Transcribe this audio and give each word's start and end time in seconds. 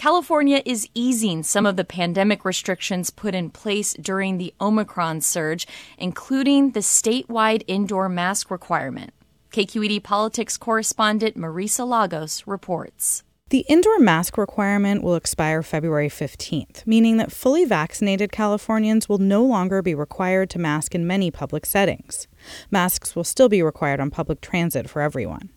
California 0.00 0.62
is 0.64 0.88
easing 0.94 1.42
some 1.42 1.66
of 1.66 1.76
the 1.76 1.84
pandemic 1.84 2.42
restrictions 2.42 3.10
put 3.10 3.34
in 3.34 3.50
place 3.50 3.92
during 4.00 4.38
the 4.38 4.54
Omicron 4.58 5.20
surge, 5.20 5.66
including 5.98 6.70
the 6.70 6.80
statewide 6.80 7.62
indoor 7.66 8.08
mask 8.08 8.50
requirement. 8.50 9.12
KQED 9.52 10.02
politics 10.02 10.56
correspondent 10.56 11.36
Marisa 11.36 11.86
Lagos 11.86 12.46
reports. 12.46 13.24
The 13.50 13.66
indoor 13.68 13.98
mask 13.98 14.38
requirement 14.38 15.02
will 15.02 15.16
expire 15.16 15.62
February 15.62 16.08
15th, 16.08 16.86
meaning 16.86 17.18
that 17.18 17.30
fully 17.30 17.66
vaccinated 17.66 18.32
Californians 18.32 19.06
will 19.06 19.18
no 19.18 19.44
longer 19.44 19.82
be 19.82 19.94
required 19.94 20.48
to 20.50 20.58
mask 20.58 20.94
in 20.94 21.06
many 21.06 21.30
public 21.30 21.66
settings. 21.66 22.26
Masks 22.70 23.14
will 23.14 23.24
still 23.24 23.50
be 23.50 23.62
required 23.62 24.00
on 24.00 24.10
public 24.10 24.40
transit 24.40 24.88
for 24.88 25.02
everyone. 25.02 25.50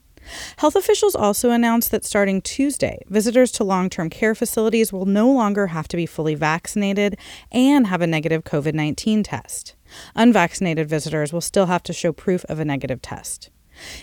Health 0.57 0.75
officials 0.75 1.15
also 1.15 1.51
announced 1.51 1.91
that 1.91 2.05
starting 2.05 2.41
Tuesday, 2.41 2.99
visitors 3.07 3.51
to 3.53 3.63
long 3.63 3.89
term 3.89 4.09
care 4.09 4.35
facilities 4.35 4.93
will 4.93 5.05
no 5.05 5.31
longer 5.31 5.67
have 5.67 5.87
to 5.89 5.97
be 5.97 6.05
fully 6.05 6.35
vaccinated 6.35 7.17
and 7.51 7.87
have 7.87 8.01
a 8.01 8.07
negative 8.07 8.43
COVID 8.43 8.73
19 8.73 9.23
test. 9.23 9.75
Unvaccinated 10.15 10.89
visitors 10.89 11.31
will 11.31 11.41
still 11.41 11.67
have 11.67 11.83
to 11.83 11.93
show 11.93 12.11
proof 12.11 12.45
of 12.45 12.59
a 12.59 12.65
negative 12.65 13.01
test. 13.01 13.49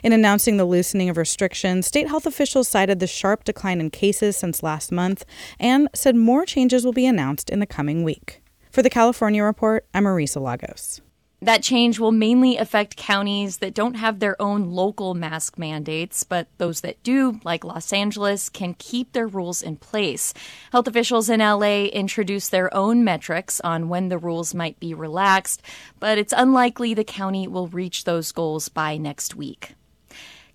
In 0.02 0.12
announcing 0.12 0.56
the 0.56 0.64
loosening 0.64 1.08
of 1.08 1.16
restrictions, 1.16 1.86
state 1.86 2.08
health 2.08 2.26
officials 2.26 2.68
cited 2.68 2.98
the 2.98 3.06
sharp 3.06 3.44
decline 3.44 3.80
in 3.80 3.90
cases 3.90 4.36
since 4.36 4.62
last 4.62 4.90
month 4.90 5.24
and 5.58 5.88
said 5.94 6.16
more 6.16 6.44
changes 6.44 6.84
will 6.84 6.92
be 6.92 7.06
announced 7.06 7.50
in 7.50 7.60
the 7.60 7.66
coming 7.66 8.02
week. 8.02 8.42
For 8.70 8.82
the 8.82 8.90
California 8.90 9.42
Report, 9.42 9.86
I'm 9.94 10.04
Marisa 10.04 10.40
Lagos. 10.40 11.00
That 11.42 11.62
change 11.62 11.98
will 11.98 12.12
mainly 12.12 12.58
affect 12.58 12.98
counties 12.98 13.58
that 13.58 13.72
don't 13.72 13.94
have 13.94 14.18
their 14.18 14.40
own 14.40 14.70
local 14.70 15.14
mask 15.14 15.56
mandates, 15.56 16.22
but 16.22 16.48
those 16.58 16.82
that 16.82 17.02
do, 17.02 17.40
like 17.44 17.64
Los 17.64 17.94
Angeles, 17.94 18.50
can 18.50 18.74
keep 18.74 19.12
their 19.12 19.26
rules 19.26 19.62
in 19.62 19.76
place. 19.76 20.34
Health 20.70 20.86
officials 20.86 21.30
in 21.30 21.40
LA 21.40 21.84
introduced 21.84 22.50
their 22.50 22.72
own 22.74 23.04
metrics 23.04 23.58
on 23.62 23.88
when 23.88 24.10
the 24.10 24.18
rules 24.18 24.54
might 24.54 24.78
be 24.80 24.92
relaxed, 24.92 25.62
but 25.98 26.18
it's 26.18 26.34
unlikely 26.36 26.92
the 26.92 27.04
county 27.04 27.48
will 27.48 27.68
reach 27.68 28.04
those 28.04 28.32
goals 28.32 28.68
by 28.68 28.98
next 28.98 29.34
week. 29.34 29.76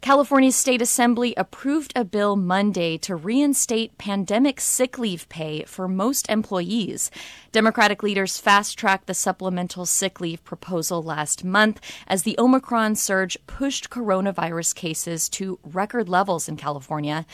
California's 0.06 0.56
State 0.56 0.84
Assembly 0.84 1.34
approved 1.36 1.92
a 1.96 2.06
bill 2.06 2.36
Monday 2.36 2.96
to 2.96 3.16
reinstate 3.16 3.98
pandemic 3.98 4.62
sick 4.62 5.00
leave 5.00 5.28
pay 5.30 5.64
for 5.64 5.88
most 5.88 6.30
employees. 6.30 7.10
Democratic 7.52 8.04
leaders 8.04 8.38
fast 8.38 8.78
tracked 8.78 9.08
the 9.08 9.16
supplemental 9.16 9.84
sick 9.84 10.22
leave 10.22 10.44
proposal 10.44 11.02
last 11.02 11.44
month 11.44 11.82
as 12.06 12.22
the 12.22 12.36
Omicron 12.38 12.94
surge 12.94 13.36
pushed 13.48 13.90
coronavirus 13.90 14.76
cases 14.76 15.28
to 15.30 15.58
record 15.64 16.08
levels 16.08 16.48
in 16.48 16.56
California. 16.56 17.26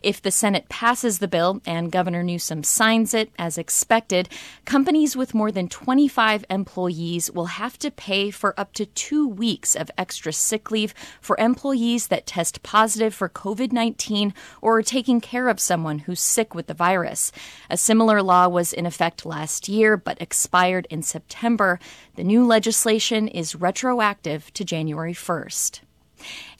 If 0.00 0.22
the 0.22 0.30
Senate 0.30 0.68
passes 0.68 1.18
the 1.18 1.26
bill 1.26 1.60
and 1.66 1.90
Governor 1.90 2.22
Newsom 2.22 2.62
signs 2.62 3.12
it, 3.12 3.32
as 3.40 3.58
expected, 3.58 4.28
companies 4.64 5.16
with 5.16 5.34
more 5.34 5.50
than 5.50 5.68
25 5.68 6.44
employees 6.48 7.28
will 7.28 7.46
have 7.46 7.76
to 7.80 7.90
pay 7.90 8.30
for 8.30 8.54
up 8.56 8.72
to 8.74 8.86
two 8.86 9.26
weeks 9.26 9.74
of 9.74 9.90
extra 9.98 10.32
sick 10.32 10.70
leave 10.70 10.94
for 11.20 11.36
employees 11.40 12.06
that 12.06 12.19
test 12.26 12.62
positive 12.62 13.14
for 13.14 13.28
COVID 13.28 13.72
19 13.72 14.34
or 14.60 14.78
are 14.78 14.82
taking 14.82 15.20
care 15.20 15.48
of 15.48 15.60
someone 15.60 16.00
who's 16.00 16.20
sick 16.20 16.54
with 16.54 16.66
the 16.66 16.74
virus. 16.74 17.32
A 17.68 17.76
similar 17.76 18.22
law 18.22 18.48
was 18.48 18.72
in 18.72 18.86
effect 18.86 19.26
last 19.26 19.68
year 19.68 19.96
but 19.96 20.20
expired 20.20 20.86
in 20.90 21.02
September. 21.02 21.78
The 22.16 22.24
new 22.24 22.44
legislation 22.44 23.28
is 23.28 23.54
retroactive 23.54 24.52
to 24.54 24.64
January 24.64 25.14
1st. 25.14 25.80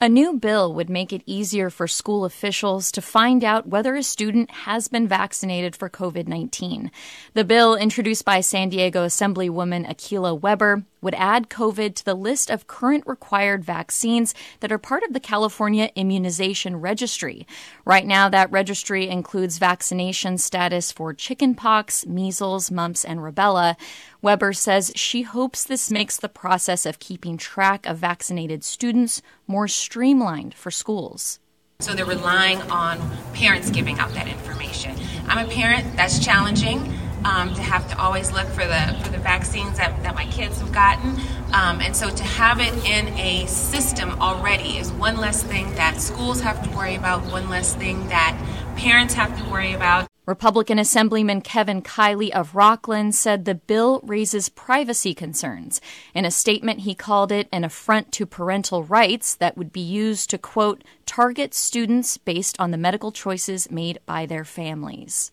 A 0.02 0.08
new 0.08 0.32
bill 0.32 0.72
would 0.72 0.88
make 0.88 1.12
it 1.12 1.22
easier 1.26 1.68
for 1.68 1.86
school 1.86 2.24
officials 2.24 2.90
to 2.92 3.02
find 3.02 3.44
out 3.44 3.66
whether 3.66 3.94
a 3.94 4.02
student 4.02 4.50
has 4.50 4.88
been 4.88 5.06
vaccinated 5.06 5.76
for 5.76 5.90
COVID 5.90 6.26
19. 6.26 6.90
The 7.34 7.44
bill, 7.44 7.74
introduced 7.74 8.24
by 8.24 8.40
San 8.40 8.70
Diego 8.70 9.04
Assemblywoman 9.04 9.86
Akilah 9.86 10.40
Weber, 10.40 10.84
would 11.02 11.14
add 11.14 11.50
COVID 11.50 11.94
to 11.94 12.04
the 12.04 12.14
list 12.14 12.50
of 12.50 12.66
current 12.66 13.04
required 13.06 13.64
vaccines 13.64 14.34
that 14.60 14.72
are 14.72 14.78
part 14.78 15.02
of 15.02 15.12
the 15.12 15.20
California 15.20 15.90
Immunization 15.94 16.80
Registry. 16.80 17.46
Right 17.84 18.06
now, 18.06 18.28
that 18.28 18.50
registry 18.50 19.08
includes 19.08 19.58
vaccination 19.58 20.38
status 20.38 20.92
for 20.92 21.14
chickenpox, 21.14 22.06
measles, 22.06 22.70
mumps, 22.70 23.04
and 23.04 23.20
rubella. 23.20 23.76
Weber 24.22 24.52
says 24.52 24.92
she 24.94 25.22
hopes 25.22 25.64
this 25.64 25.90
makes 25.90 26.18
the 26.18 26.28
process 26.28 26.84
of 26.84 26.98
keeping 26.98 27.36
track 27.36 27.86
of 27.86 27.98
vaccinated 27.98 28.62
students 28.64 29.22
more 29.46 29.66
streamlined 29.90 30.54
for 30.54 30.70
schools. 30.70 31.40
So 31.80 31.94
they're 31.94 32.06
relying 32.06 32.60
on 32.70 33.00
parents 33.34 33.70
giving 33.70 33.98
out 33.98 34.14
that 34.14 34.28
information. 34.28 34.94
I'm 35.26 35.44
a 35.44 35.50
parent, 35.50 35.96
that's 35.96 36.24
challenging. 36.24 36.94
Um, 37.22 37.52
to 37.52 37.60
have 37.60 37.86
to 37.90 37.98
always 37.98 38.32
look 38.32 38.46
for 38.46 38.64
the 38.64 38.98
for 39.02 39.10
the 39.10 39.18
vaccines 39.18 39.76
that, 39.76 40.02
that 40.04 40.14
my 40.14 40.24
kids 40.28 40.58
have 40.60 40.72
gotten, 40.72 41.20
um, 41.52 41.82
and 41.82 41.94
so 41.94 42.08
to 42.08 42.24
have 42.24 42.60
it 42.60 42.72
in 42.86 43.08
a 43.18 43.44
system 43.44 44.18
already 44.22 44.78
is 44.78 44.90
one 44.90 45.18
less 45.18 45.42
thing 45.42 45.74
that 45.74 46.00
schools 46.00 46.40
have 46.40 46.62
to 46.62 46.74
worry 46.74 46.94
about, 46.94 47.30
one 47.30 47.50
less 47.50 47.74
thing 47.74 48.08
that 48.08 48.42
parents 48.76 49.12
have 49.12 49.36
to 49.38 49.50
worry 49.50 49.74
about. 49.74 50.09
Republican 50.30 50.78
Assemblyman 50.78 51.41
Kevin 51.41 51.82
Kiley 51.82 52.30
of 52.30 52.52
Rocklin 52.52 53.12
said 53.12 53.44
the 53.44 53.56
bill 53.56 54.00
raises 54.04 54.48
privacy 54.48 55.12
concerns. 55.12 55.80
In 56.14 56.24
a 56.24 56.30
statement, 56.30 56.82
he 56.82 56.94
called 56.94 57.32
it 57.32 57.48
an 57.50 57.64
affront 57.64 58.12
to 58.12 58.26
parental 58.26 58.84
rights 58.84 59.34
that 59.34 59.58
would 59.58 59.72
be 59.72 59.80
used 59.80 60.30
to, 60.30 60.38
quote, 60.38 60.84
target 61.04 61.52
students 61.52 62.16
based 62.16 62.54
on 62.60 62.70
the 62.70 62.78
medical 62.78 63.10
choices 63.10 63.72
made 63.72 63.98
by 64.06 64.24
their 64.24 64.44
families. 64.44 65.32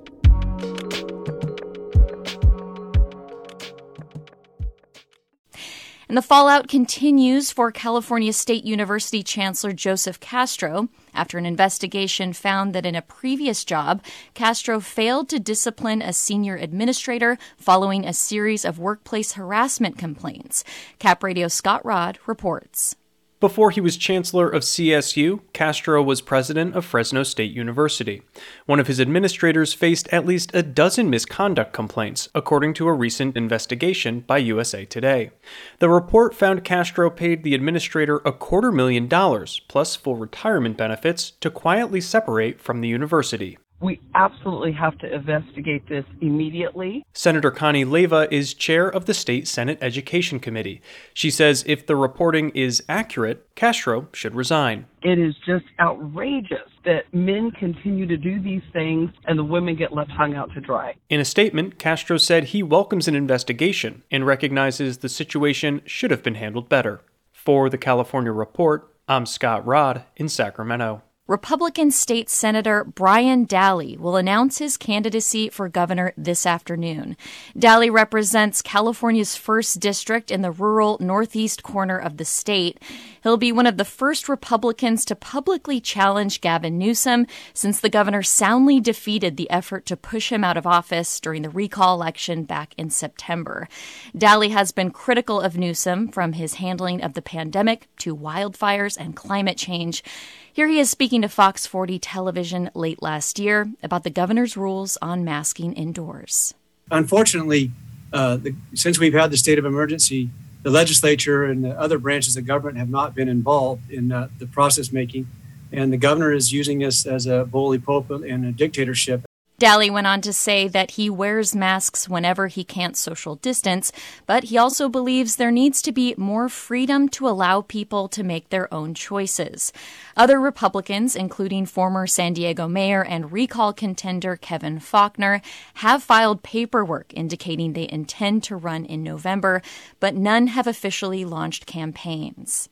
And 6.11 6.17
the 6.17 6.21
fallout 6.21 6.67
continues 6.67 7.51
for 7.51 7.71
California 7.71 8.33
State 8.33 8.65
University 8.65 9.23
Chancellor 9.23 9.71
Joseph 9.71 10.19
Castro 10.19 10.89
after 11.13 11.37
an 11.37 11.45
investigation 11.45 12.33
found 12.33 12.73
that 12.73 12.85
in 12.85 12.95
a 12.95 13.01
previous 13.01 13.63
job, 13.63 14.03
Castro 14.33 14.81
failed 14.81 15.29
to 15.29 15.39
discipline 15.39 16.01
a 16.01 16.11
senior 16.11 16.57
administrator 16.57 17.37
following 17.55 18.05
a 18.05 18.11
series 18.11 18.65
of 18.65 18.77
workplace 18.77 19.31
harassment 19.35 19.97
complaints. 19.97 20.65
Cap 20.99 21.23
Radio 21.23 21.47
Scott 21.47 21.85
Rodd 21.85 22.19
reports. 22.27 22.97
Before 23.41 23.71
he 23.71 23.81
was 23.81 23.97
chancellor 23.97 24.47
of 24.47 24.61
CSU, 24.61 25.39
Castro 25.51 26.03
was 26.03 26.21
president 26.21 26.75
of 26.75 26.85
Fresno 26.85 27.23
State 27.23 27.51
University. 27.51 28.21
One 28.67 28.79
of 28.79 28.85
his 28.85 29.01
administrators 29.01 29.73
faced 29.73 30.07
at 30.09 30.27
least 30.27 30.51
a 30.53 30.61
dozen 30.61 31.09
misconduct 31.09 31.73
complaints, 31.73 32.29
according 32.35 32.75
to 32.75 32.87
a 32.87 32.93
recent 32.93 33.35
investigation 33.35 34.19
by 34.19 34.37
USA 34.37 34.85
Today. 34.85 35.31
The 35.79 35.89
report 35.89 36.35
found 36.35 36.63
Castro 36.63 37.09
paid 37.09 37.41
the 37.41 37.55
administrator 37.55 38.21
a 38.23 38.31
quarter 38.31 38.71
million 38.71 39.07
dollars, 39.07 39.59
plus 39.67 39.95
full 39.95 40.17
retirement 40.17 40.77
benefits, 40.77 41.31
to 41.41 41.49
quietly 41.49 41.99
separate 41.99 42.61
from 42.61 42.81
the 42.81 42.89
university. 42.89 43.57
We 43.81 43.99
absolutely 44.13 44.73
have 44.73 44.97
to 44.99 45.11
investigate 45.11 45.89
this 45.89 46.05
immediately. 46.21 47.03
Senator 47.13 47.49
Connie 47.49 47.83
Leyva 47.83 48.31
is 48.31 48.53
chair 48.53 48.87
of 48.87 49.05
the 49.05 49.13
State 49.13 49.47
Senate 49.47 49.79
Education 49.81 50.39
Committee. 50.39 50.81
She 51.15 51.31
says 51.31 51.63
if 51.67 51.87
the 51.87 51.95
reporting 51.95 52.51
is 52.51 52.83
accurate, 52.87 53.47
Castro 53.55 54.07
should 54.13 54.35
resign. 54.35 54.85
It 55.01 55.17
is 55.17 55.33
just 55.45 55.65
outrageous 55.79 56.69
that 56.85 57.11
men 57.11 57.49
continue 57.51 58.05
to 58.05 58.17
do 58.17 58.39
these 58.39 58.61
things 58.71 59.09
and 59.25 59.37
the 59.37 59.43
women 59.43 59.75
get 59.75 59.93
left 59.93 60.11
hung 60.11 60.35
out 60.35 60.53
to 60.53 60.61
dry. 60.61 60.95
In 61.09 61.19
a 61.19 61.25
statement, 61.25 61.79
Castro 61.79 62.17
said 62.17 62.45
he 62.45 62.61
welcomes 62.61 63.07
an 63.07 63.15
investigation 63.15 64.03
and 64.11 64.25
recognizes 64.25 64.99
the 64.99 65.09
situation 65.09 65.81
should 65.85 66.11
have 66.11 66.23
been 66.23 66.35
handled 66.35 66.69
better. 66.69 67.01
For 67.31 67.69
the 67.69 67.77
California 67.79 68.31
Report, 68.31 68.93
I'm 69.07 69.25
Scott 69.25 69.65
Rodd 69.65 70.03
in 70.15 70.29
Sacramento. 70.29 71.01
Republican 71.31 71.91
State 71.91 72.29
Senator 72.29 72.83
Brian 72.83 73.47
Dahle 73.47 73.97
will 73.97 74.17
announce 74.17 74.57
his 74.57 74.75
candidacy 74.75 75.47
for 75.47 75.69
governor 75.69 76.11
this 76.17 76.45
afternoon. 76.45 77.15
Dahle 77.57 77.89
represents 77.89 78.61
California's 78.61 79.37
first 79.37 79.79
district 79.79 80.29
in 80.29 80.41
the 80.41 80.51
rural 80.51 80.97
northeast 80.99 81.63
corner 81.63 81.97
of 81.97 82.17
the 82.17 82.25
state. 82.25 82.81
He'll 83.23 83.37
be 83.37 83.53
one 83.53 83.65
of 83.65 83.77
the 83.77 83.85
first 83.85 84.27
Republicans 84.27 85.05
to 85.05 85.15
publicly 85.15 85.79
challenge 85.79 86.41
Gavin 86.41 86.77
Newsom 86.77 87.25
since 87.53 87.79
the 87.79 87.89
governor 87.89 88.23
soundly 88.23 88.81
defeated 88.81 89.37
the 89.37 89.49
effort 89.49 89.85
to 89.85 89.95
push 89.95 90.33
him 90.33 90.43
out 90.43 90.57
of 90.57 90.67
office 90.67 91.17
during 91.21 91.43
the 91.43 91.49
recall 91.49 91.95
election 91.95 92.43
back 92.43 92.73
in 92.77 92.89
September. 92.89 93.69
Dahle 94.13 94.51
has 94.51 94.73
been 94.73 94.91
critical 94.91 95.39
of 95.39 95.55
Newsom 95.55 96.09
from 96.09 96.33
his 96.33 96.55
handling 96.55 97.01
of 97.01 97.13
the 97.13 97.21
pandemic 97.21 97.87
to 97.99 98.13
wildfires 98.13 98.97
and 98.99 99.15
climate 99.15 99.55
change. 99.55 100.03
Here 100.53 100.67
he 100.67 100.79
is 100.79 100.89
speaking 100.89 101.21
to 101.21 101.29
Fox 101.29 101.65
40 101.65 101.97
television 101.99 102.69
late 102.73 103.01
last 103.01 103.39
year 103.39 103.71
about 103.81 104.03
the 104.03 104.09
governor's 104.09 104.57
rules 104.57 104.97
on 105.01 105.23
masking 105.23 105.71
indoors. 105.71 106.53
Unfortunately, 106.91 107.71
uh, 108.11 108.35
the, 108.35 108.53
since 108.73 108.99
we've 108.99 109.13
had 109.13 109.31
the 109.31 109.37
state 109.37 109.57
of 109.57 109.63
emergency, 109.63 110.29
the 110.63 110.69
legislature 110.69 111.45
and 111.45 111.63
the 111.63 111.79
other 111.79 111.97
branches 111.97 112.35
of 112.35 112.45
government 112.45 112.77
have 112.77 112.89
not 112.89 113.15
been 113.15 113.29
involved 113.29 113.89
in 113.89 114.11
uh, 114.11 114.27
the 114.39 114.45
process 114.45 114.91
making. 114.91 115.25
And 115.71 115.93
the 115.93 115.97
governor 115.97 116.33
is 116.33 116.51
using 116.51 116.79
this 116.79 117.05
as 117.05 117.27
a 117.27 117.45
bully 117.45 117.79
pulpit 117.79 118.23
and 118.23 118.45
a 118.45 118.51
dictatorship 118.51 119.23
Dahle 119.61 119.91
went 119.91 120.07
on 120.07 120.21
to 120.21 120.33
say 120.33 120.67
that 120.69 120.91
he 120.91 121.07
wears 121.07 121.55
masks 121.55 122.09
whenever 122.09 122.47
he 122.47 122.63
can't 122.63 122.97
social 122.97 123.35
distance, 123.35 123.91
but 124.25 124.45
he 124.45 124.57
also 124.57 124.89
believes 124.89 125.35
there 125.35 125.51
needs 125.51 125.83
to 125.83 125.91
be 125.91 126.15
more 126.17 126.49
freedom 126.49 127.07
to 127.09 127.29
allow 127.29 127.61
people 127.61 128.07
to 128.07 128.23
make 128.23 128.49
their 128.49 128.73
own 128.73 128.95
choices. 128.95 129.71
Other 130.17 130.41
Republicans, 130.41 131.15
including 131.15 131.67
former 131.67 132.07
San 132.07 132.33
Diego 132.33 132.67
mayor 132.67 133.03
and 133.03 133.31
recall 133.31 133.71
contender 133.71 134.35
Kevin 134.35 134.79
Faulconer, 134.79 135.43
have 135.75 136.01
filed 136.01 136.41
paperwork 136.41 137.13
indicating 137.13 137.73
they 137.73 137.87
intend 137.87 138.43
to 138.45 138.55
run 138.55 138.83
in 138.83 139.03
November, 139.03 139.61
but 139.99 140.15
none 140.15 140.47
have 140.47 140.65
officially 140.65 141.23
launched 141.23 141.67
campaigns. 141.67 142.67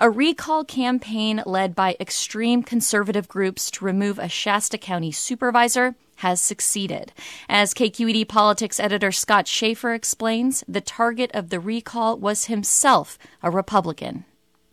A 0.00 0.08
recall 0.08 0.62
campaign 0.64 1.42
led 1.44 1.74
by 1.74 1.96
extreme 1.98 2.62
conservative 2.62 3.26
groups 3.26 3.68
to 3.72 3.84
remove 3.84 4.20
a 4.20 4.28
Shasta 4.28 4.78
County 4.78 5.10
supervisor 5.10 5.96
has 6.16 6.40
succeeded. 6.40 7.12
As 7.48 7.74
KQED 7.74 8.28
politics 8.28 8.78
editor 8.78 9.10
Scott 9.10 9.48
Shafer 9.48 9.94
explains, 9.94 10.62
the 10.68 10.80
target 10.80 11.32
of 11.34 11.50
the 11.50 11.58
recall 11.58 12.16
was 12.16 12.44
himself 12.44 13.18
a 13.42 13.50
Republican. 13.50 14.24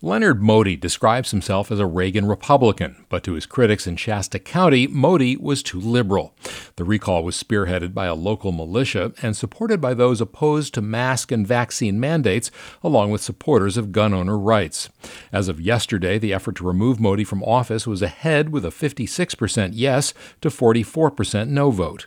Leonard 0.05 0.39
Moty 0.39 0.75
describes 0.75 1.31
himself 1.31 1.71
as 1.71 1.79
a 1.79 1.87
Reagan 1.87 2.27
Republican, 2.27 3.07
but 3.09 3.23
to 3.23 3.33
his 3.33 3.47
critics 3.47 3.87
in 3.87 3.95
Shasta 3.95 4.37
County, 4.37 4.85
Moty 4.85 5.35
was 5.35 5.63
too 5.63 5.79
liberal. 5.79 6.35
The 6.75 6.83
recall 6.83 7.23
was 7.23 7.41
spearheaded 7.41 7.91
by 7.95 8.05
a 8.05 8.13
local 8.13 8.51
militia 8.51 9.13
and 9.23 9.35
supported 9.35 9.81
by 9.81 9.95
those 9.95 10.21
opposed 10.21 10.75
to 10.75 10.81
mask 10.83 11.31
and 11.31 11.47
vaccine 11.47 11.99
mandates, 11.99 12.51
along 12.83 13.09
with 13.09 13.21
supporters 13.21 13.77
of 13.77 13.91
gun 13.91 14.13
owner 14.13 14.37
rights. 14.37 14.89
As 15.31 15.47
of 15.47 15.59
yesterday, 15.59 16.19
the 16.19 16.33
effort 16.33 16.57
to 16.57 16.67
remove 16.67 16.99
Moty 16.99 17.23
from 17.23 17.43
office 17.43 17.87
was 17.87 18.03
ahead 18.03 18.49
with 18.49 18.63
a 18.63 18.69
56% 18.69 19.71
yes 19.73 20.13
to 20.41 20.49
44% 20.49 21.47
no 21.47 21.71
vote. 21.71 22.05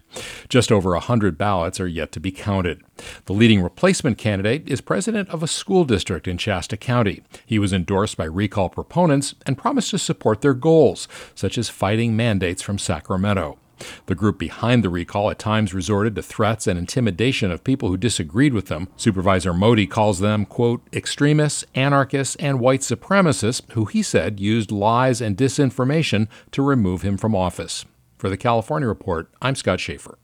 Just 0.48 0.70
over 0.70 0.92
100 0.92 1.36
ballots 1.36 1.80
are 1.80 1.88
yet 1.88 2.12
to 2.12 2.20
be 2.20 2.30
counted. 2.30 2.80
The 3.26 3.32
leading 3.32 3.62
replacement 3.62 4.18
candidate 4.18 4.68
is 4.68 4.80
president 4.80 5.28
of 5.30 5.42
a 5.42 5.48
school 5.48 5.84
district 5.84 6.28
in 6.28 6.38
Shasta 6.38 6.76
County. 6.76 7.22
He 7.46 7.58
was 7.58 7.72
endorsed 7.72 8.16
by 8.16 8.24
recall 8.24 8.68
proponents 8.68 9.34
and 9.46 9.58
promised 9.58 9.90
to 9.90 9.98
support 9.98 10.40
their 10.40 10.54
goals, 10.54 11.08
such 11.34 11.58
as 11.58 11.68
fighting 11.68 12.16
mandates 12.16 12.62
from 12.62 12.78
Sacramento. 12.78 13.58
The 14.06 14.14
group 14.14 14.38
behind 14.38 14.82
the 14.82 14.88
recall 14.88 15.30
at 15.30 15.38
times 15.38 15.74
resorted 15.74 16.16
to 16.16 16.22
threats 16.22 16.66
and 16.66 16.78
intimidation 16.78 17.50
of 17.50 17.64
people 17.64 17.88
who 17.88 17.96
disagreed 17.96 18.52
with 18.52 18.66
them. 18.66 18.88
Supervisor 18.96 19.54
Moty 19.54 19.86
calls 19.86 20.18
them, 20.18 20.44
quote, 20.44 20.82
extremists, 20.92 21.64
anarchists, 21.74 22.36
and 22.36 22.60
white 22.60 22.80
supremacists 22.80 23.62
who 23.72 23.84
he 23.84 24.02
said 24.02 24.40
used 24.40 24.72
lies 24.72 25.20
and 25.20 25.36
disinformation 25.36 26.26
to 26.50 26.62
remove 26.62 27.02
him 27.02 27.16
from 27.16 27.36
office. 27.36 27.84
For 28.16 28.28
the 28.28 28.36
California 28.36 28.88
Report, 28.88 29.30
I'm 29.40 29.54
Scott 29.54 29.78
Shafer. 29.78 30.18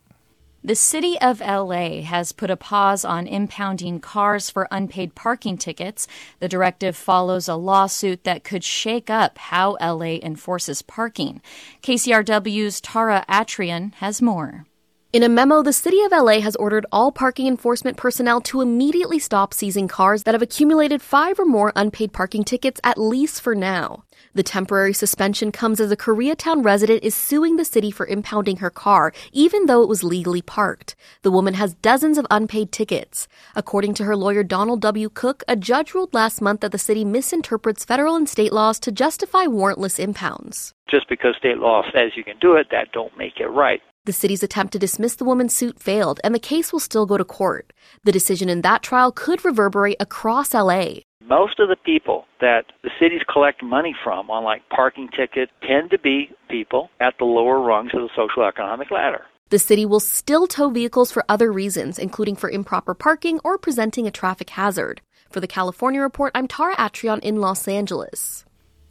The 0.66 0.74
city 0.74 1.20
of 1.20 1.40
LA 1.40 2.00
has 2.00 2.32
put 2.32 2.48
a 2.48 2.56
pause 2.56 3.04
on 3.04 3.26
impounding 3.26 4.00
cars 4.00 4.48
for 4.48 4.66
unpaid 4.70 5.14
parking 5.14 5.58
tickets. 5.58 6.08
The 6.40 6.48
directive 6.48 6.96
follows 6.96 7.48
a 7.48 7.54
lawsuit 7.54 8.24
that 8.24 8.44
could 8.44 8.64
shake 8.64 9.10
up 9.10 9.36
how 9.36 9.76
LA 9.78 10.16
enforces 10.22 10.80
parking. 10.80 11.42
KCRW's 11.82 12.80
Tara 12.80 13.26
Atrian 13.28 13.92
has 13.96 14.22
more. 14.22 14.64
In 15.14 15.22
a 15.22 15.28
memo, 15.28 15.62
the 15.62 15.72
City 15.72 16.02
of 16.02 16.10
LA 16.10 16.40
has 16.40 16.56
ordered 16.56 16.86
all 16.90 17.12
parking 17.12 17.46
enforcement 17.46 17.96
personnel 17.96 18.40
to 18.40 18.60
immediately 18.60 19.20
stop 19.20 19.54
seizing 19.54 19.86
cars 19.86 20.24
that 20.24 20.34
have 20.34 20.42
accumulated 20.42 21.00
five 21.00 21.38
or 21.38 21.44
more 21.44 21.72
unpaid 21.76 22.12
parking 22.12 22.42
tickets, 22.42 22.80
at 22.82 22.98
least 22.98 23.40
for 23.40 23.54
now. 23.54 24.02
The 24.34 24.42
temporary 24.42 24.92
suspension 24.92 25.52
comes 25.52 25.78
as 25.78 25.92
a 25.92 25.96
Koreatown 25.96 26.64
resident 26.64 27.04
is 27.04 27.14
suing 27.14 27.54
the 27.54 27.64
city 27.64 27.92
for 27.92 28.06
impounding 28.06 28.56
her 28.56 28.70
car, 28.70 29.12
even 29.30 29.66
though 29.66 29.84
it 29.84 29.88
was 29.88 30.02
legally 30.02 30.42
parked. 30.42 30.96
The 31.22 31.30
woman 31.30 31.54
has 31.54 31.74
dozens 31.74 32.18
of 32.18 32.26
unpaid 32.28 32.72
tickets. 32.72 33.28
According 33.54 33.94
to 33.94 34.04
her 34.06 34.16
lawyer 34.16 34.42
Donald 34.42 34.80
W. 34.80 35.08
Cook, 35.08 35.44
a 35.46 35.54
judge 35.54 35.94
ruled 35.94 36.12
last 36.12 36.42
month 36.42 36.58
that 36.62 36.72
the 36.72 36.76
city 36.76 37.04
misinterprets 37.04 37.84
federal 37.84 38.16
and 38.16 38.28
state 38.28 38.52
laws 38.52 38.80
to 38.80 38.90
justify 38.90 39.44
warrantless 39.46 40.00
impounds. 40.00 40.74
Just 40.90 41.08
because 41.08 41.36
state 41.38 41.58
law 41.58 41.82
says 41.94 42.16
you 42.16 42.24
can 42.24 42.38
do 42.40 42.54
it, 42.54 42.66
that 42.72 42.90
don't 42.90 43.16
make 43.16 43.38
it 43.38 43.46
right. 43.46 43.80
The 44.06 44.12
city's 44.12 44.42
attempt 44.42 44.74
to 44.74 44.78
dismiss 44.78 45.16
the 45.16 45.24
woman's 45.24 45.54
suit 45.54 45.80
failed, 45.80 46.20
and 46.22 46.34
the 46.34 46.38
case 46.38 46.74
will 46.74 46.80
still 46.80 47.06
go 47.06 47.16
to 47.16 47.24
court. 47.24 47.72
The 48.02 48.12
decision 48.12 48.50
in 48.50 48.60
that 48.60 48.82
trial 48.82 49.10
could 49.10 49.42
reverberate 49.46 49.96
across 49.98 50.52
LA. 50.52 50.96
Most 51.26 51.58
of 51.58 51.70
the 51.70 51.76
people 51.86 52.26
that 52.42 52.66
the 52.82 52.90
cities 53.00 53.22
collect 53.32 53.62
money 53.62 53.96
from 54.04 54.30
on 54.30 54.44
like 54.44 54.68
parking 54.68 55.08
tickets 55.08 55.50
tend 55.66 55.90
to 55.90 55.98
be 55.98 56.28
people 56.50 56.90
at 57.00 57.14
the 57.18 57.24
lower 57.24 57.60
rungs 57.60 57.92
of 57.94 58.02
the 58.02 58.10
social 58.14 58.42
economic 58.44 58.90
ladder. 58.90 59.22
The 59.48 59.58
city 59.58 59.86
will 59.86 60.00
still 60.00 60.46
tow 60.46 60.68
vehicles 60.68 61.10
for 61.10 61.24
other 61.26 61.50
reasons, 61.50 61.98
including 61.98 62.36
for 62.36 62.50
improper 62.50 62.92
parking 62.92 63.40
or 63.42 63.56
presenting 63.56 64.06
a 64.06 64.10
traffic 64.10 64.50
hazard. 64.50 65.00
For 65.30 65.40
the 65.40 65.46
California 65.46 66.02
Report, 66.02 66.30
I'm 66.34 66.46
Tara 66.46 66.76
Atrion 66.76 67.20
in 67.20 67.36
Los 67.36 67.66
Angeles. 67.66 68.44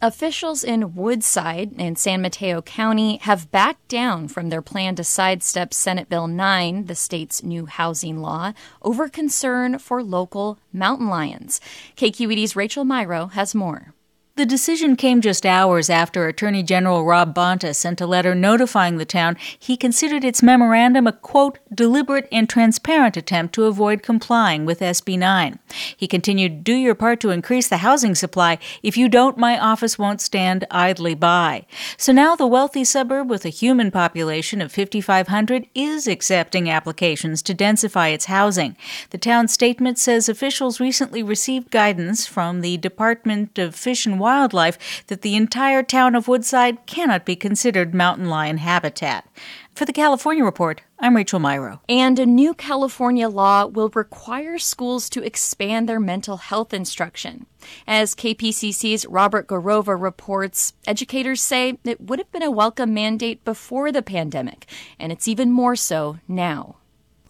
Officials 0.04 0.66
in 0.66 0.96
Woodside 0.96 1.76
and 1.78 1.98
San 1.98 2.22
Mateo 2.22 2.62
County 2.62 3.20
have 3.22 3.50
backed 3.52 3.88
down 3.88 4.28
from 4.28 4.50
their 4.50 4.62
plan 4.62 4.96
to 4.96 5.04
sidestep 5.06 5.74
Senate 5.74 6.10
Bill 6.10 6.28
9, 6.28 6.88
the 6.88 6.94
state's 6.94 7.42
new 7.42 7.68
housing 7.68 8.18
law, 8.18 8.52
over 8.82 9.08
concern 9.08 9.80
for 9.80 10.04
local 10.04 10.60
mountain 10.74 11.08
lions. 11.08 11.62
KQED's 11.96 12.54
Rachel 12.54 12.84
Myrow 12.84 13.32
has 13.32 13.56
more. 13.56 13.94
The 14.36 14.48
decision 14.48 14.96
came 14.96 15.22
just 15.22 15.46
hours 15.46 15.92
after 15.92 16.28
Attorney 16.28 16.64
General 16.64 17.06
Rob 17.06 17.36
Bonta 17.36 17.76
sent 17.76 18.02
a 18.02 18.08
letter 18.08 18.34
notifying 18.34 18.98
the 18.98 19.06
town 19.06 19.38
he 19.60 19.78
considered 19.78 20.24
its 20.24 20.42
memorandum 20.42 21.06
a 21.06 21.12
quote, 21.12 21.60
deliberate 21.72 22.28
and 22.32 22.50
transparent 22.50 23.16
attempt 23.16 23.54
to 23.54 23.66
avoid 23.66 24.02
complying 24.02 24.66
with 24.66 24.80
SB 24.80 25.20
9. 25.20 25.60
He 25.96 26.08
continued, 26.08 26.64
Do 26.64 26.74
your 26.74 26.96
part 26.96 27.20
to 27.20 27.30
increase 27.30 27.68
the 27.68 27.78
housing 27.78 28.16
supply. 28.16 28.58
If 28.82 28.98
you 28.98 29.08
don't, 29.08 29.38
my 29.38 29.60
office 29.60 30.00
won't 30.00 30.20
stand 30.20 30.66
idly 30.72 31.14
by. 31.14 31.68
So 31.96 32.12
now 32.12 32.36
the 32.36 32.48
wealthy 32.48 32.84
suburb 32.84 33.30
with 33.30 33.46
a 33.46 33.50
human 33.50 33.92
population 33.92 34.62
of 34.62 34.72
5,500 34.72 35.68
is 35.76 36.08
accepting 36.08 36.72
applications 36.72 37.44
to 37.44 37.54
densify 37.54 38.12
its 38.12 38.26
housing. 38.26 38.78
The 39.12 39.20
town 39.20 39.48
statement 39.48 40.00
says 40.00 40.28
officials 40.28 40.80
recently 40.80 41.22
received 41.22 41.70
guidance 41.70 42.26
from 42.26 42.62
the 42.62 42.78
Department 42.78 43.60
of 43.60 43.76
Fish 43.76 44.08
and 44.08 44.23
wildlife 44.24 45.04
that 45.08 45.22
the 45.22 45.36
entire 45.36 45.84
town 45.84 46.16
of 46.16 46.30
Woodside 46.30 46.86
cannot 46.86 47.26
be 47.26 47.36
considered 47.36 47.94
mountain 47.94 48.30
lion 48.30 48.58
habitat. 48.58 49.28
For 49.76 49.84
the 49.84 49.92
California 49.92 50.46
Report, 50.46 50.82
I'm 50.98 51.16
Rachel 51.16 51.42
Myrow. 51.42 51.82
And 51.90 52.18
a 52.18 52.26
new 52.26 52.54
California 52.54 53.28
law 53.28 53.66
will 53.66 53.90
require 53.94 54.58
schools 54.58 55.10
to 55.10 55.24
expand 55.24 55.90
their 55.90 56.00
mental 56.00 56.38
health 56.38 56.74
instruction. 56.74 57.48
As 57.86 58.16
KPCC's 58.16 59.06
Robert 59.08 59.48
Garrova 59.48 60.00
reports, 60.00 60.74
educators 60.88 61.42
say 61.42 61.78
it 61.84 62.00
would 62.00 62.20
have 62.20 62.32
been 62.32 62.44
a 62.44 62.52
welcome 62.52 62.94
mandate 62.94 63.44
before 63.44 63.92
the 63.92 64.02
pandemic, 64.02 64.68
and 64.98 65.12
it's 65.12 65.28
even 65.28 65.52
more 65.52 65.76
so 65.76 66.20
now. 66.28 66.78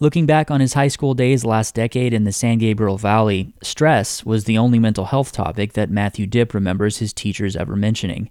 Looking 0.00 0.26
back 0.26 0.50
on 0.50 0.60
his 0.60 0.72
high 0.72 0.88
school 0.88 1.14
days 1.14 1.44
last 1.44 1.76
decade 1.76 2.12
in 2.12 2.24
the 2.24 2.32
San 2.32 2.58
Gabriel 2.58 2.98
Valley, 2.98 3.54
stress 3.62 4.26
was 4.26 4.42
the 4.42 4.58
only 4.58 4.80
mental 4.80 5.04
health 5.04 5.30
topic 5.30 5.74
that 5.74 5.88
Matthew 5.88 6.26
Dipp 6.26 6.52
remembers 6.52 6.98
his 6.98 7.12
teachers 7.12 7.54
ever 7.54 7.76
mentioning. 7.76 8.28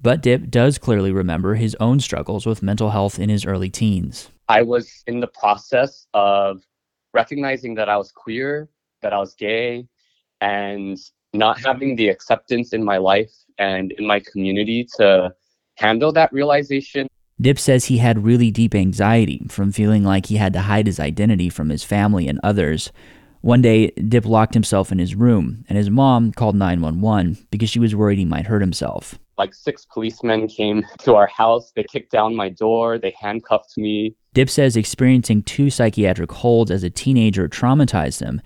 But 0.00 0.22
Dipp 0.22 0.48
does 0.48 0.78
clearly 0.78 1.12
remember 1.12 1.56
his 1.56 1.76
own 1.80 2.00
struggles 2.00 2.46
with 2.46 2.62
mental 2.62 2.90
health 2.90 3.18
in 3.18 3.28
his 3.28 3.44
early 3.44 3.68
teens. 3.68 4.30
I 4.48 4.62
was 4.62 5.04
in 5.06 5.20
the 5.20 5.26
process 5.26 6.06
of 6.14 6.62
recognizing 7.12 7.74
that 7.74 7.90
I 7.90 7.98
was 7.98 8.10
queer, 8.10 8.70
that 9.02 9.12
I 9.12 9.18
was 9.18 9.34
gay, 9.34 9.86
and 10.40 10.96
not 11.34 11.60
having 11.60 11.96
the 11.96 12.08
acceptance 12.08 12.72
in 12.72 12.82
my 12.82 12.96
life 12.96 13.34
and 13.58 13.92
in 13.92 14.06
my 14.06 14.20
community 14.20 14.88
to 14.96 15.34
handle 15.74 16.10
that 16.12 16.32
realization. 16.32 17.06
Dipp 17.40 17.58
says 17.58 17.84
he 17.84 17.98
had 17.98 18.24
really 18.24 18.50
deep 18.50 18.74
anxiety 18.74 19.46
from 19.48 19.70
feeling 19.70 20.02
like 20.04 20.26
he 20.26 20.36
had 20.36 20.54
to 20.54 20.62
hide 20.62 20.86
his 20.86 20.98
identity 20.98 21.50
from 21.50 21.68
his 21.68 21.84
family 21.84 22.28
and 22.28 22.40
others. 22.42 22.90
One 23.42 23.60
day, 23.60 23.90
Dipp 23.90 24.24
locked 24.24 24.54
himself 24.54 24.90
in 24.90 24.98
his 24.98 25.14
room, 25.14 25.64
and 25.68 25.76
his 25.76 25.90
mom 25.90 26.32
called 26.32 26.56
911 26.56 27.46
because 27.50 27.68
she 27.68 27.78
was 27.78 27.94
worried 27.94 28.18
he 28.18 28.24
might 28.24 28.46
hurt 28.46 28.62
himself. 28.62 29.18
Like 29.36 29.52
six 29.52 29.84
policemen 29.84 30.48
came 30.48 30.86
to 31.00 31.14
our 31.14 31.26
house. 31.26 31.72
They 31.76 31.84
kicked 31.84 32.10
down 32.10 32.34
my 32.34 32.48
door. 32.48 32.98
They 32.98 33.14
handcuffed 33.20 33.76
me. 33.76 34.16
Dipp 34.32 34.48
says 34.48 34.74
experiencing 34.74 35.42
two 35.42 35.68
psychiatric 35.68 36.32
holds 36.32 36.70
as 36.70 36.82
a 36.82 36.90
teenager 36.90 37.48
traumatized 37.48 38.24
him, 38.24 38.40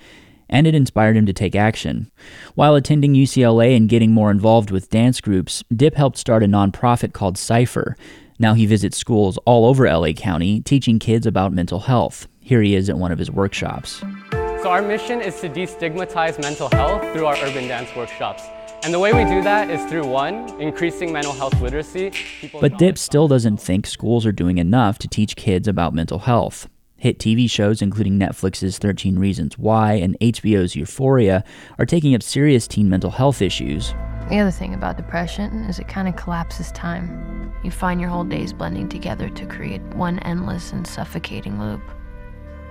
and 0.49 0.67
it 0.67 0.75
inspired 0.75 1.17
him 1.17 1.27
to 1.27 1.33
take 1.33 1.55
action. 1.55 2.11
While 2.57 2.75
attending 2.75 3.15
UCLA 3.15 3.77
and 3.77 3.89
getting 3.89 4.11
more 4.11 4.33
involved 4.33 4.73
with 4.73 4.91
dance 4.91 5.21
groups, 5.21 5.63
Dipp 5.75 5.95
helped 5.95 6.19
start 6.19 6.43
a 6.43 6.47
nonprofit 6.47 7.13
called 7.13 7.39
Cypher 7.39 7.97
now 8.41 8.55
he 8.55 8.67
visits 8.67 8.97
schools 8.97 9.39
all 9.45 9.67
over 9.67 9.89
LA 9.89 10.13
County 10.13 10.61
teaching 10.63 10.99
kids 10.99 11.27
about 11.27 11.53
mental 11.53 11.81
health. 11.81 12.27
Here 12.41 12.63
he 12.63 12.75
is 12.75 12.89
at 12.89 12.97
one 12.97 13.13
of 13.13 13.19
his 13.19 13.31
workshops. 13.31 14.03
So, 14.33 14.71
our 14.71 14.83
mission 14.83 15.21
is 15.21 15.41
to 15.43 15.49
destigmatize 15.49 16.41
mental 16.41 16.69
health 16.71 17.03
through 17.13 17.27
our 17.27 17.37
urban 17.37 17.69
dance 17.69 17.95
workshops. 17.95 18.43
And 18.83 18.95
the 18.95 18.99
way 18.99 19.13
we 19.13 19.25
do 19.25 19.43
that 19.43 19.69
is 19.71 19.85
through 19.91 20.07
one, 20.07 20.49
increasing 20.61 21.13
mental 21.13 21.35
health 21.35 21.61
literacy. 21.61 22.13
People 22.41 22.61
but 22.61 22.79
Dipp 22.79 22.97
still 22.97 23.29
doesn't 23.29 23.59
think 23.59 23.87
schools 23.87 24.25
are 24.25 24.33
doing 24.33 24.57
enough 24.57 24.99
to 25.01 25.09
teach 25.09 25.37
kids 25.37 25.69
about 25.69 25.93
mental 25.93 26.21
health. 26.21 26.67
Hit 26.97 27.19
TV 27.19 27.49
shows, 27.51 27.81
including 27.83 28.19
Netflix's 28.19 28.79
13 28.79 29.19
Reasons 29.19 29.59
Why 29.59 29.95
and 29.95 30.19
HBO's 30.21 30.77
Euphoria, 30.77 31.45
are 31.79 31.87
taking 31.87 32.15
up 32.15 32.23
serious 32.23 32.67
teen 32.67 32.89
mental 32.89 33.11
health 33.11 33.41
issues. 33.43 33.95
The 34.31 34.39
other 34.39 34.53
thing 34.53 34.75
about 34.75 34.97
depression 34.97 35.65
is 35.65 35.81
it 35.81 35.89
kind 35.89 36.07
of 36.07 36.15
collapses 36.15 36.71
time. 36.71 37.53
You 37.65 37.73
find 37.73 38.01
your 38.01 38.11
whole 38.11 38.23
days 38.23 38.53
blending 38.53 38.89
together 38.89 39.29
to 39.29 39.45
create 39.45 39.83
one 39.97 40.21
endless 40.21 40.71
and 40.71 40.87
suffocating 40.87 41.61
loop. 41.61 41.83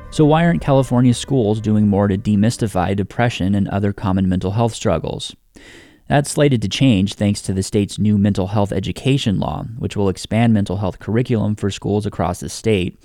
So, 0.10 0.24
why 0.24 0.46
aren't 0.46 0.62
California 0.62 1.14
schools 1.14 1.60
doing 1.60 1.90
more 1.90 2.08
to 2.08 2.18
demystify 2.18 2.96
depression 2.96 3.56
and 3.56 3.68
other 3.68 3.92
common 3.92 4.30
mental 4.30 4.52
health 4.52 4.74
struggles? 4.74 5.36
That's 6.08 6.32
slated 6.32 6.62
to 6.62 6.70
change 6.70 7.16
thanks 7.16 7.42
to 7.42 7.54
the 7.54 7.62
state's 7.62 8.00
new 8.00 8.18
mental 8.18 8.48
health 8.48 8.72
education 8.72 9.38
law, 9.38 9.66
which 9.78 9.98
will 9.98 10.08
expand 10.08 10.54
mental 10.54 10.78
health 10.78 11.00
curriculum 11.00 11.58
for 11.58 11.70
schools 11.70 12.06
across 12.06 12.40
the 12.40 12.48
state. 12.48 12.98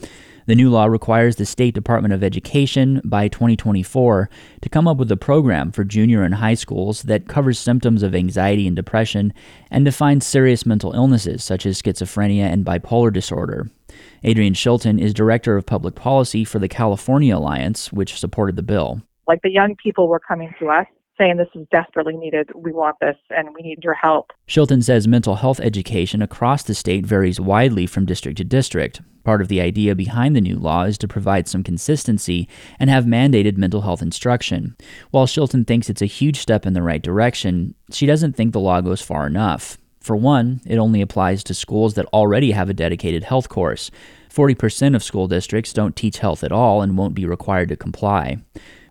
The 0.46 0.54
new 0.54 0.68
law 0.68 0.84
requires 0.84 1.36
the 1.36 1.46
State 1.46 1.74
Department 1.74 2.12
of 2.12 2.22
Education 2.22 3.00
by 3.02 3.28
2024 3.28 4.28
to 4.60 4.68
come 4.68 4.86
up 4.86 4.98
with 4.98 5.10
a 5.10 5.16
program 5.16 5.72
for 5.72 5.84
junior 5.84 6.22
and 6.22 6.34
high 6.34 6.52
schools 6.52 7.04
that 7.04 7.28
covers 7.28 7.58
symptoms 7.58 8.02
of 8.02 8.14
anxiety 8.14 8.66
and 8.66 8.76
depression 8.76 9.32
and 9.70 9.86
defines 9.86 10.26
serious 10.26 10.66
mental 10.66 10.92
illnesses 10.92 11.42
such 11.42 11.64
as 11.64 11.80
schizophrenia 11.80 12.44
and 12.44 12.62
bipolar 12.62 13.10
disorder. 13.10 13.70
Adrienne 14.22 14.52
Shilton 14.52 15.00
is 15.00 15.14
Director 15.14 15.56
of 15.56 15.64
Public 15.64 15.94
Policy 15.94 16.44
for 16.44 16.58
the 16.58 16.68
California 16.68 17.34
Alliance, 17.34 17.90
which 17.90 18.18
supported 18.18 18.56
the 18.56 18.62
bill. 18.62 19.00
Like 19.26 19.40
the 19.40 19.50
young 19.50 19.74
people 19.82 20.08
were 20.08 20.20
coming 20.20 20.54
to 20.58 20.68
us 20.68 20.86
saying 21.18 21.37
this 21.37 21.49
is 21.54 21.66
desperately 21.71 22.16
needed, 22.16 22.50
we 22.54 22.73
want 22.73 22.97
this, 23.00 23.16
and 23.30 23.49
we 23.54 23.62
need 23.62 23.85
your 23.85 23.94
help. 23.94 24.33
Shilton 24.49 24.83
says 24.83 25.06
mental 25.09 25.37
health 25.37 25.61
education 25.61 26.23
across 26.23 26.62
the 26.62 26.75
state 26.75 27.06
varies 27.06 27.40
widely 27.40 27.87
from 27.87 28.06
district 28.06 28.38
to 28.38 28.44
district. 28.44 29.00
Part 29.25 29.40
of 29.40 29.49
the 29.49 29.61
idea 29.61 29.94
behind 29.94 30.37
the 30.37 30.40
new 30.40 30.56
law 30.56 30.85
is 30.85 30.99
to 30.99 31.09
provide 31.09 31.49
some 31.49 31.62
consistency 31.62 32.49
and 32.78 32.90
have 32.90 33.04
mandated 33.04 33.56
mental 33.56 33.80
health 33.80 34.02
instruction. 34.02 34.76
While 35.11 35.26
Shilton 35.26 35.66
thinks 35.66 35.88
it's 35.88 36.02
a 36.02 36.06
huge 36.06 36.38
step 36.38 36.66
in 36.66 36.75
the 36.75 36.83
right 36.83 37.02
direction, 37.02 37.75
she 37.90 38.06
doesn't 38.06 38.35
think 38.35 38.52
the 38.52 38.61
law 38.61 38.80
goes 38.80 39.00
far 39.00 39.26
enough. 39.26 39.78
For 40.00 40.14
one, 40.14 40.61
it 40.66 40.76
only 40.76 41.00
applies 41.00 41.42
to 41.44 41.54
schools 41.54 41.94
that 41.94 42.04
already 42.12 42.50
have 42.50 42.68
a 42.68 42.75
dedicated 42.75 43.25
health 43.25 43.49
course. 43.49 43.90
40% 44.28 44.94
of 44.94 45.02
school 45.02 45.28
districts 45.28 45.73
don't 45.73 45.97
teach 45.97 46.18
health 46.18 46.44
at 46.44 46.52
all 46.52 46.83
and 46.83 46.99
won't 46.99 47.14
be 47.14 47.25
required 47.25 47.71
to 47.71 47.76
comply. 47.76 48.37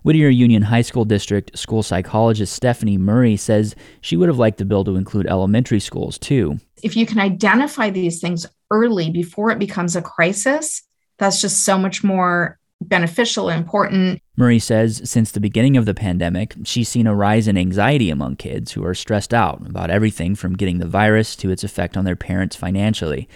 Whittier 0.04 0.28
Union 0.28 0.60
High 0.60 0.82
School 0.82 1.06
District 1.06 1.56
school 1.56 1.82
psychologist 1.82 2.52
Stephanie 2.52 2.98
Murray 2.98 3.38
says 3.38 3.74
she 4.02 4.18
would 4.18 4.28
have 4.28 4.38
liked 4.38 4.58
the 4.58 4.66
bill 4.66 4.84
to 4.84 4.96
include 4.96 5.26
elementary 5.26 5.80
schools 5.80 6.18
too. 6.18 6.58
If 6.82 6.94
you 6.94 7.06
can 7.06 7.18
identify 7.18 7.88
these 7.88 8.20
things 8.20 8.44
early 8.70 9.10
before 9.10 9.50
it 9.50 9.58
becomes 9.58 9.96
a 9.96 10.02
crisis, 10.02 10.82
that's 11.18 11.40
just 11.40 11.64
so 11.64 11.78
much 11.78 12.04
more 12.04 12.58
beneficial 12.82 13.48
and 13.48 13.62
important. 13.62 14.20
Murray 14.36 14.58
says 14.58 15.00
since 15.08 15.30
the 15.30 15.40
beginning 15.40 15.78
of 15.78 15.86
the 15.86 15.94
pandemic, 15.94 16.54
she's 16.64 16.90
seen 16.90 17.06
a 17.06 17.14
rise 17.14 17.48
in 17.48 17.56
anxiety 17.56 18.10
among 18.10 18.36
kids 18.36 18.72
who 18.72 18.84
are 18.84 18.92
stressed 18.92 19.32
out 19.32 19.66
about 19.66 19.88
everything 19.88 20.34
from 20.34 20.54
getting 20.54 20.80
the 20.80 20.86
virus 20.86 21.34
to 21.36 21.48
its 21.48 21.64
effect 21.64 21.96
on 21.96 22.04
their 22.04 22.14
parents 22.14 22.56
financially. 22.56 23.26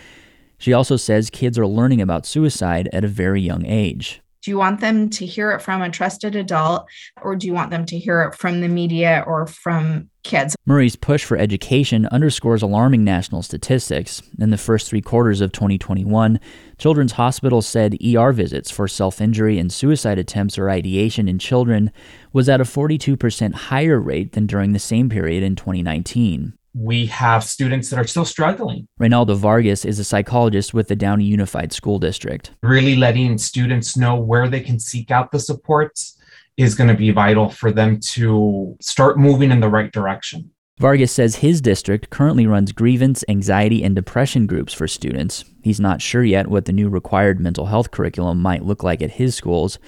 She 0.58 0.74
also 0.74 0.98
says 0.98 1.30
kids 1.30 1.58
are 1.58 1.66
learning 1.66 2.02
about 2.02 2.26
suicide 2.26 2.90
at 2.92 3.04
a 3.04 3.08
very 3.08 3.40
young 3.40 3.64
age. 3.64 4.20
Do 4.42 4.50
you 4.50 4.58
want 4.58 4.80
them 4.80 5.10
to 5.10 5.26
hear 5.26 5.52
it 5.52 5.62
from 5.62 5.82
a 5.82 5.90
trusted 5.90 6.36
adult, 6.36 6.86
or 7.22 7.34
do 7.34 7.46
you 7.46 7.52
want 7.52 7.70
them 7.70 7.84
to 7.86 7.98
hear 7.98 8.22
it 8.22 8.34
from 8.34 8.60
the 8.60 8.68
media 8.68 9.24
or 9.26 9.46
from 9.46 10.08
kids? 10.22 10.54
Murray's 10.64 10.96
push 10.96 11.24
for 11.24 11.36
education 11.36 12.06
underscores 12.06 12.62
alarming 12.62 13.02
national 13.02 13.42
statistics. 13.42 14.22
In 14.38 14.50
the 14.50 14.56
first 14.56 14.88
three 14.88 15.00
quarters 15.00 15.40
of 15.40 15.52
2021, 15.52 16.38
Children's 16.78 17.12
Hospital 17.12 17.62
said 17.62 17.96
ER 18.04 18.32
visits 18.32 18.70
for 18.70 18.86
self 18.86 19.20
injury 19.20 19.58
and 19.58 19.72
suicide 19.72 20.18
attempts 20.18 20.58
or 20.58 20.70
ideation 20.70 21.28
in 21.28 21.38
children 21.38 21.90
was 22.32 22.48
at 22.48 22.60
a 22.60 22.64
42% 22.64 23.54
higher 23.54 24.00
rate 24.00 24.32
than 24.32 24.46
during 24.46 24.72
the 24.72 24.78
same 24.78 25.08
period 25.08 25.42
in 25.42 25.56
2019 25.56 26.54
we 26.74 27.06
have 27.06 27.42
students 27.44 27.90
that 27.90 27.98
are 27.98 28.06
still 28.06 28.24
struggling. 28.24 28.86
Reynaldo 29.00 29.36
Vargas 29.36 29.84
is 29.84 29.98
a 29.98 30.04
psychologist 30.04 30.74
with 30.74 30.88
the 30.88 30.96
Downey 30.96 31.24
Unified 31.24 31.72
School 31.72 31.98
District. 31.98 32.50
Really 32.62 32.96
letting 32.96 33.38
students 33.38 33.96
know 33.96 34.16
where 34.16 34.48
they 34.48 34.60
can 34.60 34.78
seek 34.78 35.10
out 35.10 35.32
the 35.32 35.40
supports 35.40 36.18
is 36.56 36.74
going 36.74 36.88
to 36.88 36.96
be 36.96 37.10
vital 37.10 37.48
for 37.48 37.70
them 37.70 38.00
to 38.00 38.76
start 38.80 39.18
moving 39.18 39.50
in 39.50 39.60
the 39.60 39.68
right 39.68 39.92
direction. 39.92 40.50
Vargas 40.78 41.10
says 41.10 41.36
his 41.36 41.60
district 41.60 42.10
currently 42.10 42.46
runs 42.46 42.70
grievance, 42.70 43.24
anxiety, 43.28 43.82
and 43.82 43.96
depression 43.96 44.46
groups 44.46 44.72
for 44.72 44.86
students. 44.86 45.44
He's 45.62 45.80
not 45.80 46.00
sure 46.00 46.22
yet 46.22 46.46
what 46.46 46.66
the 46.66 46.72
new 46.72 46.88
required 46.88 47.40
mental 47.40 47.66
health 47.66 47.90
curriculum 47.90 48.40
might 48.40 48.64
look 48.64 48.84
like 48.84 49.02
at 49.02 49.12
his 49.12 49.34
schools. 49.34 49.80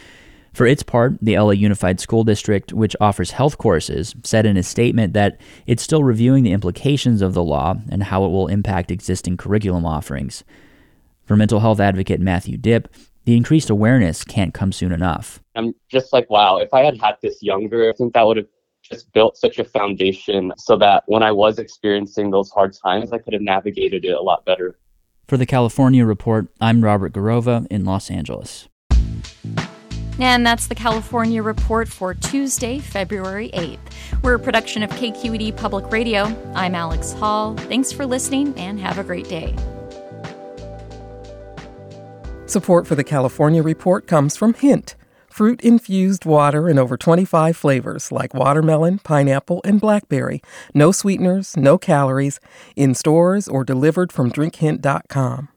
For 0.52 0.66
its 0.66 0.82
part, 0.82 1.16
the 1.22 1.38
LA 1.38 1.50
Unified 1.50 2.00
School 2.00 2.24
District, 2.24 2.72
which 2.72 2.96
offers 3.00 3.30
health 3.30 3.58
courses, 3.58 4.14
said 4.24 4.46
in 4.46 4.56
a 4.56 4.62
statement 4.62 5.12
that 5.12 5.40
it's 5.66 5.82
still 5.82 6.02
reviewing 6.02 6.42
the 6.42 6.52
implications 6.52 7.22
of 7.22 7.34
the 7.34 7.44
law 7.44 7.76
and 7.88 8.02
how 8.02 8.24
it 8.24 8.30
will 8.30 8.48
impact 8.48 8.90
existing 8.90 9.36
curriculum 9.36 9.86
offerings. 9.86 10.42
For 11.24 11.36
mental 11.36 11.60
health 11.60 11.78
advocate 11.78 12.20
Matthew 12.20 12.56
Dipp, 12.56 12.88
the 13.24 13.36
increased 13.36 13.70
awareness 13.70 14.24
can't 14.24 14.52
come 14.52 14.72
soon 14.72 14.90
enough. 14.90 15.40
I'm 15.54 15.74
just 15.88 16.12
like, 16.12 16.28
wow, 16.30 16.56
if 16.56 16.74
I 16.74 16.82
had 16.82 17.00
had 17.00 17.16
this 17.22 17.42
younger, 17.42 17.88
I 17.88 17.92
think 17.96 18.14
that 18.14 18.26
would 18.26 18.38
have 18.38 18.46
just 18.82 19.12
built 19.12 19.36
such 19.36 19.58
a 19.58 19.64
foundation 19.64 20.52
so 20.56 20.76
that 20.78 21.04
when 21.06 21.22
I 21.22 21.30
was 21.30 21.58
experiencing 21.58 22.30
those 22.30 22.50
hard 22.50 22.74
times, 22.74 23.12
I 23.12 23.18
could 23.18 23.34
have 23.34 23.42
navigated 23.42 24.04
it 24.04 24.12
a 24.12 24.20
lot 24.20 24.44
better. 24.44 24.78
For 25.28 25.36
the 25.36 25.46
California 25.46 26.04
Report, 26.04 26.48
I'm 26.60 26.82
Robert 26.82 27.12
Garrova 27.12 27.66
in 27.70 27.84
Los 27.84 28.10
Angeles. 28.10 28.68
And 30.20 30.46
that's 30.46 30.66
the 30.66 30.74
California 30.74 31.42
Report 31.42 31.88
for 31.88 32.14
Tuesday, 32.14 32.78
February 32.78 33.50
8th. 33.54 33.78
We're 34.22 34.34
a 34.34 34.38
production 34.38 34.82
of 34.82 34.90
KQED 34.90 35.56
Public 35.56 35.90
Radio. 35.90 36.24
I'm 36.54 36.74
Alex 36.74 37.12
Hall. 37.12 37.56
Thanks 37.56 37.90
for 37.90 38.04
listening 38.04 38.54
and 38.58 38.78
have 38.78 38.98
a 38.98 39.04
great 39.04 39.28
day. 39.28 39.56
Support 42.46 42.86
for 42.86 42.94
the 42.94 43.04
California 43.04 43.62
Report 43.62 44.06
comes 44.06 44.36
from 44.36 44.54
Hint 44.54 44.96
fruit 45.30 45.62
infused 45.62 46.24
water 46.24 46.68
in 46.68 46.78
over 46.78 46.96
25 46.96 47.56
flavors 47.56 48.12
like 48.12 48.34
watermelon, 48.34 48.98
pineapple, 48.98 49.62
and 49.64 49.80
blackberry. 49.80 50.42
No 50.74 50.92
sweeteners, 50.92 51.56
no 51.56 51.78
calories, 51.78 52.40
in 52.76 52.94
stores 52.94 53.48
or 53.48 53.64
delivered 53.64 54.12
from 54.12 54.30
drinkhint.com. 54.30 55.48